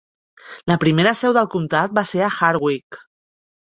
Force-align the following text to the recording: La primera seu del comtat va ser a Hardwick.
La 0.71 0.77
primera 0.83 1.13
seu 1.21 1.35
del 1.39 1.49
comtat 1.57 1.95
va 1.99 2.07
ser 2.13 2.27
a 2.29 2.33
Hardwick. 2.39 3.03